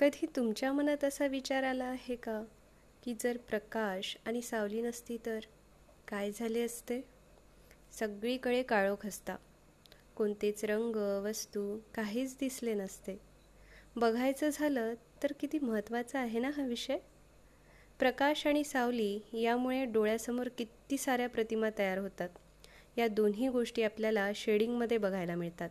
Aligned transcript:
कधी 0.00 0.26
तुमच्या 0.36 0.72
मनात 0.72 1.04
असा 1.04 1.26
विचार 1.26 1.62
आला 1.62 1.84
आहे 1.84 2.16
का? 2.16 2.44
की 3.04 3.14
जर 3.20 3.36
प्रकाश 3.36 4.16
आणि 4.26 4.42
सावली 4.42 4.82
नसती 4.82 5.18
तर 5.26 5.38
काय 6.08 6.30
झाले 6.30 6.62
असते? 6.62 7.04
सगळीकडे 7.92 8.62
काळोख 8.62 9.06
असता. 9.06 9.36
कोणतेच 10.16 10.64
रंग 10.64 10.96
वस्तू 11.24 11.78
काहीच 11.94 12.36
दिसले 12.40 12.74
नसते. 12.74 13.20
बघायचं 13.96 14.48
झालं 14.52 14.94
तर 15.22 15.32
किती 15.40 15.58
महत्त्वाचा 15.58 16.20
आहे 16.20 16.38
ना 16.38 16.50
हा 16.56 16.66
विषय? 16.66 16.98
प्रकाश 17.98 18.46
आणि 18.46 18.64
सावली 18.64 19.20
यामुळे 19.34 19.84
डोळ्यासमोर 19.84 20.48
किती 20.58 20.98
साऱ्या 20.98 21.28
प्रतिमा 21.28 21.68
तयार 21.78 21.98
होतात. 21.98 22.28
या 22.98 23.08
दोन्ही 23.08 23.48
गोष्टी 23.48 23.82
आपल्याला 23.82 24.30
शेडिंगमध्ये 24.34 24.98
बघायला 24.98 25.34
मिळतात 25.34 25.70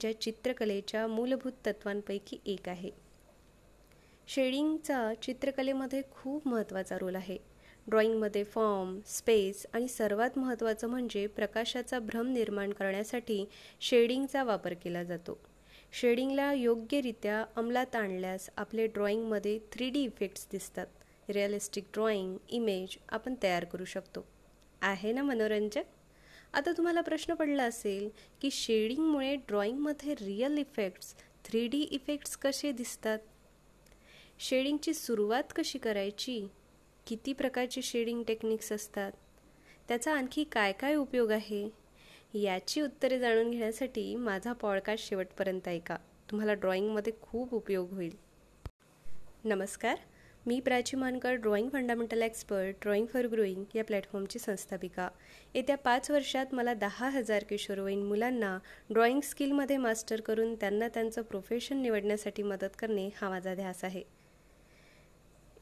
ज्या 0.00 0.20
चित्रकलेच्या 0.20 1.06
मूलभूत 1.06 1.52
तत्वांपैकी 1.66 2.38
एक 2.46 2.68
आहे. 2.68 3.03
शेडिंगचा 4.28 5.12
चित्रकलेमध्ये 5.22 6.00
खूप 6.10 6.46
महत्त्वाचा 6.48 6.96
रोल 6.98 7.16
आहे. 7.16 7.36
ड्रॉइंगमध्ये 7.86 8.42
फॉर्म 8.44 8.98
स्पेस 9.06 9.66
आणि 9.72 9.88
सर्वात 9.88 10.38
महत्त्वाचं 10.38 10.88
म्हणजे 10.88 11.26
प्रकाशाचा 11.26 11.98
भ्रम 11.98 12.28
निर्माण 12.28 12.72
करण्यासाठी 12.72 13.44
शेडिंगचा 13.80 14.44
वापर 14.44 14.74
केला 14.74 15.02
जातो. 15.02 15.38
शेडिंगला 15.92 16.52
योग्यरित्या 16.52 17.44
अंमलात 17.56 17.96
आणल्यास 17.96 18.48
आपले 18.56 18.86
ड्रॉइंगमध्ये 18.86 19.58
थ्री 19.72 19.90
डी 19.90 20.02
इफेक्ट्स 20.04 20.46
दिसतात. 20.52 20.86
रिअलिस्टिक 21.28 21.84
ड्रॉइंग 21.94 22.36
इमेज 22.48 22.96
आपण 23.08 23.34
तयार 23.42 23.64
करू 23.64 23.84
शकतो. 23.84 24.24
आहे 24.82 25.12
ना 25.12 25.22
मनोरंजक 25.22 25.84
आता 26.54 26.72
तुम्हाला 26.72 27.00
प्रश्न 27.00 27.34
पडला 27.34 27.64
असेल 27.64 28.08
की 28.40 28.50
शेडिंगमुळे 28.50 29.34
ड्रॉइंगमध्ये 29.48 30.14
real 30.20 30.58
effects 30.58 31.14
three 31.44 31.66
D 31.68 31.80
effects 31.82 32.36
कसे 32.36 32.72
दिसतात? 32.72 33.18
शेडिंगची 34.38 34.94
सुरुवात 34.94 35.42
कशी 35.56 35.78
करायची? 35.78 36.48
किती 37.06 37.32
प्रकारचे 37.32 37.82
शेडिंग 37.82 38.22
टेक्निक्स 38.22 38.72
असतात? 38.72 39.12
त्याचा 39.88 40.14
आणखी 40.14 40.44
काय 40.44 40.72
काय 40.72 40.94
उपयोग 40.94 41.30
आहे? 41.30 41.68
याची 42.34 42.80
उत्तरे 42.80 43.18
जाणून 43.18 43.50
घेण्यासाठी 43.50 44.16
माझा 44.16 44.52
पॉडकास्ट 44.52 45.08
शेवटपर्यंत 45.08 45.68
ऐका. 45.68 45.96
तुम्हाला 46.30 46.54
ड्रॉइंगमध्ये 46.54 47.12
खूप 47.22 47.54
उपयोग 47.54 47.92
होईल. 47.92 48.16
नमस्कार. 49.44 49.98
मी 50.46 50.60
Prachi 50.60 50.96
Mankar 50.96 51.32
drawing 51.32 51.68
fundamental 51.68 52.22
expert 52.22 52.76
drawing 52.82 53.06
for 53.06 53.26
growing 53.26 53.64
या 53.74 53.84
प्लॅटफॉर्मची 53.84 54.38
संस्थापिका. 54.38 55.08
येत्या 55.54 55.76
पाच 55.76 56.10
वर्षात 56.10 56.46
मला 56.52 56.74
दहा 56.74 57.08
हजार 57.08 57.44
किशोरवयीन 57.44 58.02
मुलांना 58.02 58.58
ड्रॉइंग 58.90 59.20
स्किलमध्ये 59.20 59.76
मास्टर 59.76 60.20
करून 60.20 60.54
त्यांना 60.54 60.88
त्यांचं 60.88 61.22
प्रोफेशन 61.22 61.76
निवडण्यासाठी 61.76 62.42
मदत 62.42 62.76
करणे 62.78 63.08
हा 63.16 63.28
माझा 63.28 63.54
ध्यास 63.54 63.84
आहे. 63.84 64.23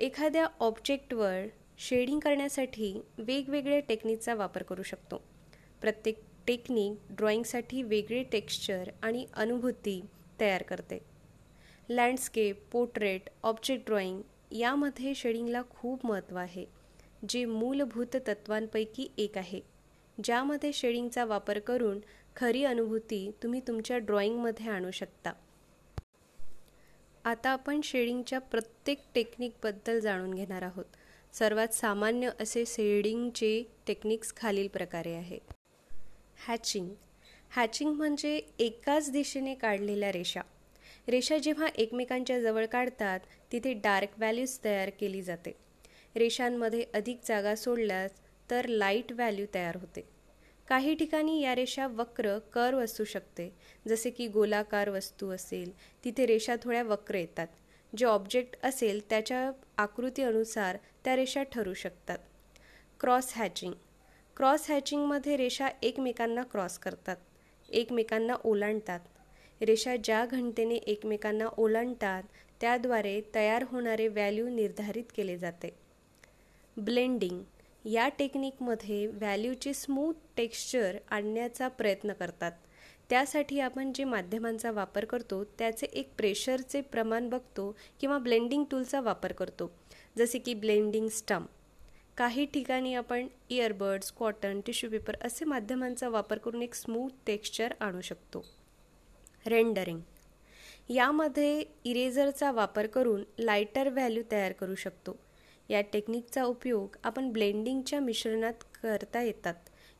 एखाद्या 0.03 0.47
ऑब्जेक्टवर 0.61 1.45
शेडिंग 1.79 2.21
करण्यासाठी 2.21 2.93
वेगवेगळ्या 3.19 3.81
टेक्निकचा 3.81 4.35
वापर 4.35 4.63
करू 4.63 4.83
शकतो. 4.83 5.21
प्रत्येक 5.81 6.19
टेक्निक 6.47 7.13
ड्रॉइंगसाठी 7.17 7.83
वेगळे 7.83 8.23
टेक्स्चर 8.23 8.91
आणि 9.03 9.25
अनुभूती 9.35 10.01
तयार 10.41 10.63
करते. 10.63 10.99
लँडस्केप 11.89 12.65
पोर्ट्रेट 12.73 13.29
ऑब्जेक्ट 13.43 13.87
ड्रॉइंग 13.87 14.21
यामध्ये 14.53 15.15
शेडिंगला 15.15 15.63
खूप 15.71 16.07
महत्त्व 16.07 16.37
आहे 16.37 16.65
जे 17.29 17.45
मूलभूत 17.45 18.17
तत्वांपैकी 18.29 19.09
एक 19.19 19.39
आहे. 19.39 19.61
ज्यामध्ये 20.25 20.73
शेडिंगचा 20.73 21.25
वापर 21.25 21.59
करून 21.59 22.01
खरी 22.37 22.65
अनुभूती 22.65 23.31
तुम्ही 23.43 23.61
तुमच्या 23.61 23.99
ड्रॉइंगमध्ये 23.99 24.69
आणू 24.69 24.91
शकता. 24.91 25.33
आता 27.25 27.51
आपण 27.51 27.81
शेडिंगच्या 27.85 28.39
प्रत्येक 28.41 29.03
टेक्निकबद्दल 29.15 29.99
जाणून 30.01 30.35
घेणार 30.35 30.63
आहोत. 30.63 30.85
सर्वात 31.35 31.75
सामान्य 31.75 32.31
असे 32.41 32.65
शेडिंगचे 32.67 33.63
टेक्निक्स 33.87 34.33
खालील 34.37 34.69
प्रकारे 34.69 35.13
आहेत 35.15 35.53
हॅचिंग. 36.47 36.89
हॅचिंग 37.51 37.93
म्हणजे 37.95 38.35
एकाच 38.59 39.11
दिशेने 39.11 39.55
काढलेल्या 39.55 40.11
रेषा. 40.13 40.41
रेषा 41.09 41.39
जेव्हा 41.39 41.67
एकमेकांच्या 41.77 42.41
जवळ 42.41 42.67
काढतात 42.67 43.21
तिथे 43.53 43.73
डार्क 43.75 44.19
व्हॅल्यूज 44.19 44.59
तयार 44.65 44.91
केली 45.01 45.23
जाते. 45.23 45.53
रेषांमध्ये 46.17 46.85
अधिक 46.95 47.21
जागा 47.25 47.55
सोडल्यास 47.55 48.21
तर 48.51 48.67
लाइट 48.69 49.13
व्हॅल्यू 49.13 49.47
तयार 49.55 49.77
होते. 49.77 50.05
काही 50.69 50.95
ठिकाणी 50.95 51.41
या 51.41 51.55
रेषा 51.55 51.87
वक्र 51.87 52.39
कर्व 52.39 52.85
असू 52.85 53.05
शकते. 53.05 53.53
जसे 53.89 54.11
की 54.11 54.29
गोलाकार 54.29 54.89
वस्तू 54.89 55.31
असेल 55.31 55.73
तिथे 56.05 56.27
रेषा 56.27 56.57
थोड्या 56.63 56.83
वक्र 56.83 57.15
येतात. 57.15 57.47
जे 57.97 58.07
ऑब्जेक्ट 58.07 58.57
असेल 58.63 59.01
त्याच्या 59.11 59.51
आकृतीनुसार 59.77 60.77
त्या 61.05 61.17
रेषा 61.17 61.43
ठरू 61.43 61.75
शकतात. 61.75 62.19
Cross 63.01 63.33
hatching. 63.37 63.73
क्रॉस 64.37 64.71
हॅचिंगमध्ये 64.71 65.37
रेषा 65.37 65.69
एकमेकांना 65.83 66.43
क्रॉस 66.43 66.79
करतात. 66.79 67.17
एकमेकांना 67.69 68.35
ओलांडतात. 68.45 69.01
रेषा 69.63 69.97
ज्या 69.97 70.27
घनतेने 70.27 70.75
एकमेकांना 70.75 71.47
ओलांडतात 71.47 72.23
त्याद्वारे 72.61 73.21
तयार 73.35 73.65
होणारे 73.69 74.09
व्हॅल्यू 74.09 74.49
निर्धारित 74.49 75.05
केले 75.15 75.39
जाते. 75.39 75.75
ब्लेंडिंग. 76.77 77.43
या 77.85 78.09
टेक्निकमध्ये 78.09 79.07
व्हॅल्यूचे 79.07 79.73
स्मूथ 79.75 80.15
टेक्स्चर 80.37 80.97
आणण्याचा 81.11 81.69
प्रयत्न 81.69 82.13
करतात. 82.13 82.53
त्यासाठी 83.11 83.59
आपण 83.61 83.93
जे 83.95 84.05
माध्यमांचा 84.05 84.71
वापर 84.71 85.05
करतो 85.05 85.43
त्याचे 85.45 85.87
एक 85.87 86.13
प्रेशरचे 86.17 86.81
प्रमाण 86.81 87.29
बघतो 87.29 87.77
किंवा 88.01 88.19
ब्लेंडिंग 88.19 88.65
टूलचा 88.71 89.01
वापर 89.01 89.33
करतो 89.33 89.71
जसे 90.19 90.39
की 90.39 90.55
ब्लेंडिंग 90.55 91.09
स्टम्प 91.09 91.49
काही 92.17 92.45
ठिकाणी 92.45 92.95
आपण 92.95 93.27
इयरबड्स 93.51 94.13
कॉटन 94.13 94.61
टिश्यू 94.61 94.91
पेपर 94.91 95.17
असे 95.25 95.45
माध्यमांचा 95.45 96.09
वापर 96.09 96.39
करून 96.39 96.63
एक 96.63 96.75
स्मूथ 96.75 97.11
टेक्स्चर 97.27 97.73
आणू 97.81 98.01
शकतो. 98.01 98.45
रेंडरिंग. 99.47 100.01
यामध्ये 100.89 101.65
इरेझरचा 101.85 102.51
वापर 102.53 102.87
करून 102.87 103.23
लायटर 103.39 103.89
व्हॅल्यू 103.89 104.23
तयार 104.33 104.53
करू 104.53 104.75
शकतो. 104.75 105.17
या 105.73 105.81
टेक्निकचा 105.81 106.45
उपयोग 106.45 106.97
आपण 107.05 107.31
ब्लेंडिंगच्या 107.33 108.01
मिश्रणात 108.01 108.65
करता 108.83 109.23
येतात. 109.23 109.55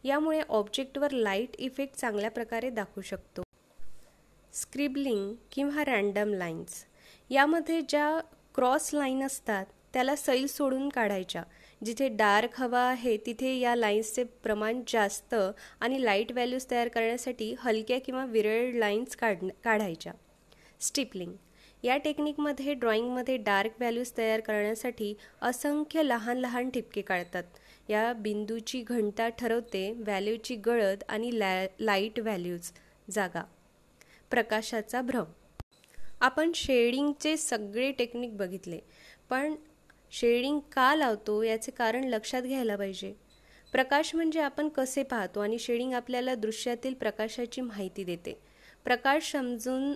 यामुळे 0.05 0.41
ऑब्जेक्टवर 0.49 1.11
लाइट 1.11 1.57
इफेक्ट 1.59 1.95
चांगल्या 1.97 2.31
प्रकारे 2.31 2.71
दाखवू 2.71 3.03
शकतो. 3.03 3.43
स्क्रिबलिंग 4.53 5.35
किंवा 5.53 5.85
रँडम 5.85 6.35
लाईन्स 6.35 6.85
यामध्ये 7.31 7.81
ज्या 7.81 8.21
क्रॉस 8.55 8.91
लाईन 8.95 9.23
असतात 9.23 9.67
त्याला 9.93 10.17
सैल 10.17 10.47
सोडून 10.47 10.89
काढायच्या. 10.89 11.43
जिथे 11.85 12.09
डार्क 12.09 12.61
हवा 12.61 12.81
आहे 12.81 13.17
तिथे 13.17 13.55
या 13.55 13.75
लाईन्सचे 13.77 14.25
प्रमाण 14.25 14.83
जास्त 14.89 15.35
आणि 15.81 16.05
लाइट 16.05 16.33
व्हॅल्यूज 16.33 16.67
तयार 16.71 16.89
करण्यासाठी 16.89 17.55
हलक्या 17.59 18.01
किंवा 18.01 18.25
विरळ 18.25 18.79
लाईन्स 18.79 19.17
काढ 19.17 19.45
काढायच्या. 19.65 20.13
स्टिपलिंग 20.81 21.33
या 21.83 21.97
टेक्निकमध्ये 21.97 22.75
ड्रॉइंगमध्ये 22.75 23.37
डार्क 23.37 23.71
व्हॅल्यूज 23.79 24.13
तयार 24.19 24.41
करण्यासाठी 24.41 25.15
असंख्य 25.43 26.03
लहान 26.03 26.37
लहान 26.37 26.71
ठिपके 26.71 27.03
काढतात. 27.03 27.45
या 27.89 28.13
बिंदूची 28.13 28.83
घंटा 28.83 29.29
ठरवते 29.29 29.91
व्हॅल्यूची 29.93 30.57
गळद 30.57 31.03
आणि 31.09 31.39
लॅ 31.39 31.67
लाइट 31.81 32.21
व्हॅल्यूज 32.21 32.71
जागा. 33.11 33.43
प्रकाशाचा 34.31 35.01
भ्रम. 35.03 35.25
आपण 36.21 36.53
शेडिंगचे 36.55 37.37
सगळे 37.37 37.91
टेक्निक 37.93 38.37
बघितले 38.37 38.79
पण 39.31 39.55
शेडिंग 40.11 40.59
का 40.73 40.95
लावतो 40.97 41.43
याचे 41.43 41.71
कारण 41.71 42.05
लक्षात 42.05 42.43
घ्यायला 42.43 42.77
पाहिजे. 42.77 43.13
प्रकाश 43.73 44.15
म्हणजे 44.15 44.41
आपण 44.41 44.69
कसे 44.69 45.03
पाहतो 45.03 45.41
आणि 45.41 45.59
शेडिंग 45.59 45.93
आपल्याला 45.93 46.35
दृश्यातील 46.35 46.95
प्रकाशाची 46.95 47.61
माहिती 47.61 48.05
देते. 48.05 48.39
प्रकाश 48.85 49.31
समजून 49.33 49.93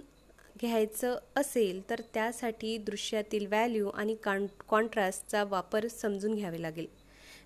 घ्यायचं 0.61 1.19
असेल 1.37 1.81
तर 1.91 2.00
त्यासाठी 2.14 2.76
दृश्यातील 2.79 3.47
व्हॅल्यू 3.47 3.88
आणि 3.88 4.14
कॉन 4.14 4.47
कॉन्ट्रास्टचा 4.69 5.44
वापर 5.44 5.87
समजून 5.87 6.35
घ्यावे 6.35 6.62
लागेल. 6.62 6.87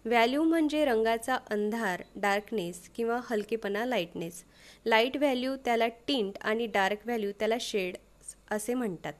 व्हॅल्यू 0.04 0.42
म्हणजे 0.42 0.84
रंगाचा 0.84 1.34
अंधार 1.50 2.02
डार्कनेस 2.16 2.88
किंवा 2.88 3.20
हलकेपणा 3.30 3.84
लाईटनेस 3.84 4.44
लाइट 4.86 5.16
व्हॅल्यू 5.16 5.56
त्याला 5.56 5.88
टिंट 6.06 6.38
आणि 6.40 6.66
डार्क 6.66 6.98
व्हॅल्यू 7.04 7.32
त्याला 7.38 7.56
शेड 7.60 7.96
असे 8.50 8.74
म्हणतात. 8.74 9.12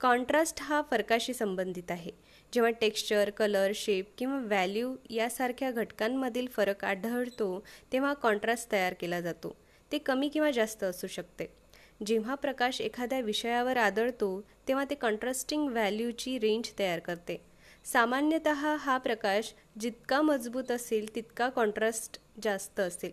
कॉन्ट्रास्ट 0.00 0.60
हा 0.60 0.82
फरकाशी 0.90 1.34
संबंधित 1.34 1.90
आहे. 1.90 2.10
जेव्हा 2.52 2.70
टेक्स्चर 2.70 3.30
कलर 3.30 3.72
शेप 3.74 4.12
किंवा 4.18 4.38
व्हॅल्यू 4.38 4.94
यासारख्या 5.10 5.70
घटकांमधील 5.70 6.46
फरक 6.46 6.84
आढळतो 6.84 7.64
तेव्हा 7.92 8.14
कॉन्ट्रास्ट 8.14 8.72
तयार 8.72 8.94
केला 8.94 9.20
जातो. 9.20 9.56
ते 9.92 9.98
कमी 9.98 10.28
किंवा 10.28 10.50
जास्त 10.50 10.84
असू 10.84 11.06
शकते. 11.06 11.61
जेव्हा 12.06 12.34
प्रकाश 12.34 12.80
एखाद्या 12.80 13.20
विषयावर 13.20 13.76
आदळतो 13.76 14.40
तेव्हा 14.68 14.84
ते 14.90 14.94
कॉन्ट्रास्टिंग 14.94 15.68
व्हॅल्यूची 15.68 16.38
रेंज 16.38 16.70
तयार 16.78 16.98
करते. 16.98 17.40
सामान्यतः 17.84 18.74
हा 18.76 18.96
प्रकाश 18.98 19.52
जितका 19.80 20.20
मजबूत 20.22 20.70
असेल 20.70 21.14
तितका 21.14 21.48
कॉन्ट्रास्ट 21.48 22.18
जास्त 22.42 22.80
असेल. 22.80 23.10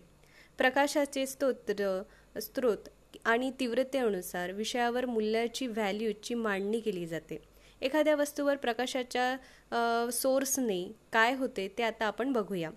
प्रकाशाचे 0.57 1.25
स्तोत्र 1.25 2.01
स्रोत 2.41 2.89
आणि 3.25 3.51
तीव्रतेनुसार 3.59 4.51
विषयावर 4.51 5.05
मूल्याची 5.05 5.67
व्हॅल्यूची 5.67 6.33
मांडणी 6.33 6.79
केली 6.79 7.05
जाते. 7.07 7.41
एखाद्या 7.81 8.15
वस्तूवर 8.15 8.55
प्रकाशाच्या 8.55 10.11
सोर्सने 10.11 10.83
काय 11.13 11.35
होते 11.35 11.67
ते 11.77 11.83
आता 11.83 12.05
आपण 12.05 12.31
बघूया. 12.33 12.69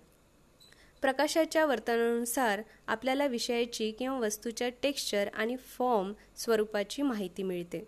प्रकाशाच्या 1.03 1.65
वर्तनानुसार 1.65 2.61
आपल्याला 2.87 3.25
विषयाची 3.27 3.91
किंवा 3.91 4.19
वस्तूच्या 4.19 4.69
टेक्स्चर 4.83 5.29
आणि 5.33 5.55
फॉर्म 5.55 6.13
स्वरूपाची 6.35 7.01
माहिती 7.01 7.43
मिळते. 7.43 7.81